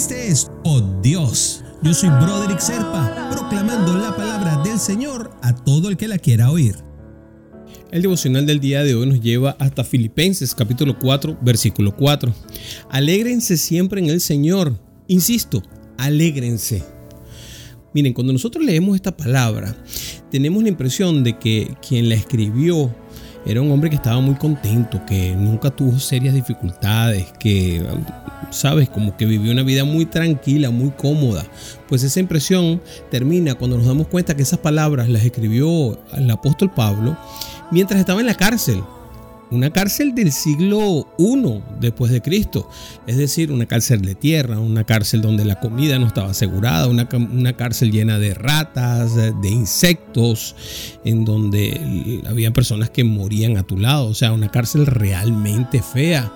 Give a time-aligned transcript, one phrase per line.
[0.00, 1.62] Este es Oh Dios.
[1.82, 6.50] Yo soy Broderick Serpa, proclamando la palabra del Señor a todo el que la quiera
[6.50, 6.76] oír.
[7.90, 12.32] El devocional del día de hoy nos lleva hasta Filipenses capítulo 4, versículo 4.
[12.88, 14.78] Alégrense siempre en el Señor.
[15.06, 15.62] Insisto,
[15.98, 16.82] alégrense.
[17.92, 19.76] Miren, cuando nosotros leemos esta palabra,
[20.30, 22.94] tenemos la impresión de que quien la escribió
[23.46, 27.82] era un hombre que estaba muy contento, que nunca tuvo serias dificultades, que,
[28.50, 31.44] sabes, como que vivió una vida muy tranquila, muy cómoda.
[31.88, 32.80] Pues esa impresión
[33.10, 37.16] termina cuando nos damos cuenta que esas palabras las escribió el apóstol Pablo
[37.70, 38.82] mientras estaba en la cárcel
[39.50, 42.68] una cárcel del siglo I después de Cristo,
[43.06, 47.08] es decir, una cárcel de tierra, una cárcel donde la comida no estaba asegurada, una,
[47.12, 50.54] una cárcel llena de ratas, de insectos,
[51.04, 56.32] en donde había personas que morían a tu lado, o sea, una cárcel realmente fea.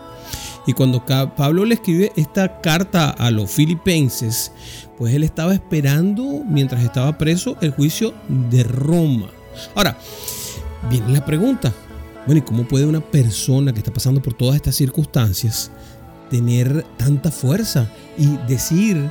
[0.67, 4.51] Y cuando Pablo le escribe esta carta a los filipenses,
[4.97, 8.15] pues él estaba esperando, mientras estaba preso, el juicio
[8.51, 9.29] de Roma.
[9.75, 9.99] Ahora,
[10.89, 11.73] viene la pregunta,
[12.27, 15.71] bueno, ¿y cómo puede una persona que está pasando por todas estas circunstancias
[16.31, 19.11] tener tanta fuerza y decir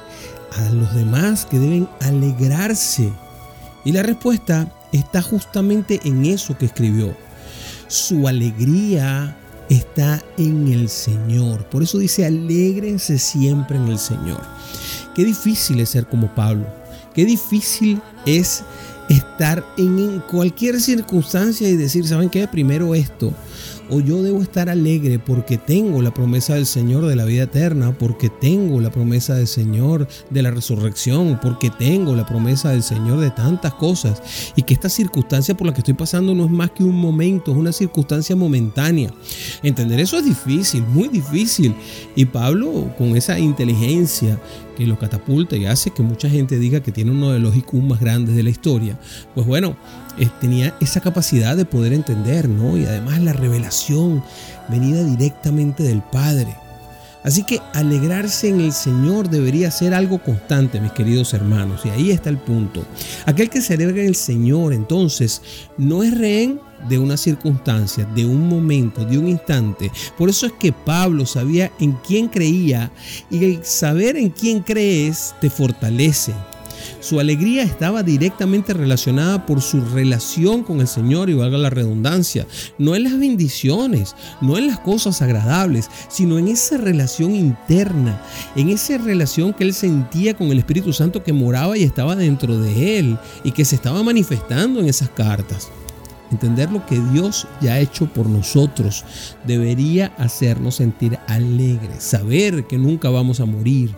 [0.58, 3.12] a los demás que deben alegrarse?
[3.86, 7.16] Y la respuesta está justamente en eso que escribió.
[7.88, 9.38] Su alegría
[9.70, 11.66] está en el Señor.
[11.70, 14.42] Por eso dice, alégrense siempre en el Señor.
[15.14, 16.66] Qué difícil es ser como Pablo.
[17.14, 18.64] Qué difícil es
[19.10, 22.48] estar en cualquier circunstancia y decir, ¿saben qué?
[22.48, 23.34] Primero esto.
[23.94, 27.96] O yo debo estar alegre porque tengo la promesa del Señor de la vida eterna,
[27.96, 33.20] porque tengo la promesa del Señor de la resurrección, porque tengo la promesa del Señor
[33.20, 34.20] de tantas cosas.
[34.56, 37.52] Y que esta circunstancia por la que estoy pasando no es más que un momento,
[37.52, 39.14] es una circunstancia momentánea.
[39.62, 41.76] Entender eso es difícil, muy difícil.
[42.16, 44.40] Y Pablo, con esa inteligencia
[44.76, 47.74] que lo catapulta y hace que mucha gente diga que tiene uno de los IQ
[47.74, 49.00] más grandes de la historia,
[49.36, 49.78] pues bueno,
[50.18, 52.76] eh, tenía esa capacidad de poder entender, ¿no?
[52.76, 53.83] Y además la revelación
[54.70, 56.56] venida directamente del Padre.
[57.24, 61.82] Así que alegrarse en el Señor debería ser algo constante, mis queridos hermanos.
[61.86, 62.86] Y ahí está el punto.
[63.26, 65.42] Aquel que se alegra en el Señor, entonces,
[65.78, 69.90] no es rehén de una circunstancia, de un momento, de un instante.
[70.18, 72.92] Por eso es que Pablo sabía en quién creía
[73.32, 76.34] y el saber en quién crees te fortalece.
[77.00, 82.48] Su alegría estaba directamente relacionada por su relación con el Señor y valga la redundancia,
[82.78, 88.22] no en las bendiciones, no en las cosas agradables, sino en esa relación interna,
[88.56, 92.60] en esa relación que él sentía con el Espíritu Santo que moraba y estaba dentro
[92.60, 95.70] de él y que se estaba manifestando en esas cartas.
[96.34, 99.06] Entender lo que Dios ya ha hecho por nosotros
[99.46, 102.02] debería hacernos sentir alegres.
[102.02, 103.92] Saber que nunca vamos a morir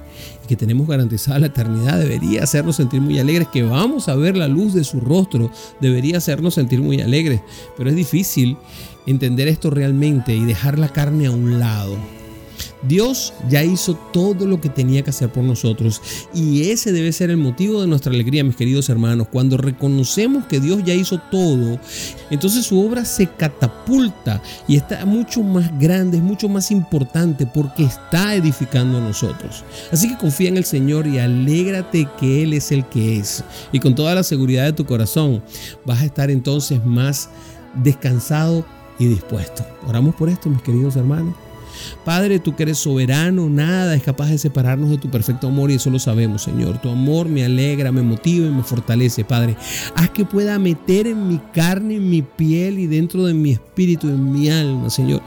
[0.44, 3.48] y que tenemos garantizada la eternidad debería hacernos sentir muy alegres.
[3.48, 7.40] Que vamos a ver la luz de su rostro debería hacernos sentir muy alegres.
[7.78, 8.58] Pero es difícil
[9.06, 11.96] entender esto realmente y dejar la carne a un lado.
[12.84, 16.02] Dios ya hizo todo lo que tenía que hacer por nosotros
[16.34, 19.28] y ese debe ser el motivo de nuestra alegría, mis queridos hermanos.
[19.32, 21.80] Cuando reconocemos que Dios ya hizo todo,
[22.30, 27.84] entonces su obra se catapulta y está mucho más grande, es mucho más importante porque
[27.84, 29.64] está edificando a nosotros.
[29.92, 33.44] Así que confía en el Señor y alégrate que Él es el que es.
[33.72, 35.44] Y con toda la seguridad de tu corazón
[35.86, 37.30] vas a estar entonces más
[37.84, 38.66] descansado
[39.00, 39.66] y dispuesto.
[39.88, 41.36] Oramos por esto, mis queridos hermanos.
[42.04, 45.76] Padre, tú que eres soberano, nada es capaz de separarnos de tu perfecto amor y
[45.76, 46.80] eso lo sabemos, Señor.
[46.82, 49.56] Tu amor me alegra, me motiva y me fortalece, Padre.
[49.96, 54.08] Haz que pueda meter en mi carne, en mi piel y dentro de mi espíritu,
[54.08, 55.22] en mi alma, Señor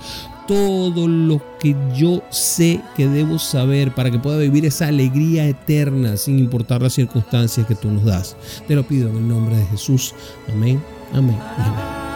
[0.48, 6.16] todo lo que yo sé que debo saber para que pueda vivir esa alegría eterna
[6.16, 8.34] sin importar las circunstancias que tú nos das.
[8.66, 10.15] Te lo pido en el nombre de Jesús.
[10.48, 12.08] Amén, amén amén.